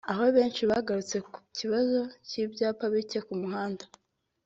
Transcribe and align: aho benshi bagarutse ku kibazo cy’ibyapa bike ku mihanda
aho 0.11 0.23
benshi 0.35 0.61
bagarutse 0.71 1.17
ku 1.31 1.39
kibazo 1.57 1.99
cy’ibyapa 2.27 2.85
bike 2.93 3.19
ku 3.25 3.33
mihanda 3.41 3.85